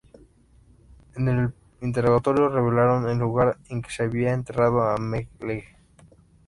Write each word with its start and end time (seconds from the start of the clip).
En 1.15 1.27
el 1.27 1.53
interrogatorio 1.81 2.49
revelaron 2.49 3.07
el 3.07 3.19
lugar 3.19 3.59
en 3.69 3.83
que 3.83 3.91
se 3.91 4.01
había 4.01 4.33
enterrado 4.33 4.81
a 4.81 4.97
Mengele. 4.97 5.63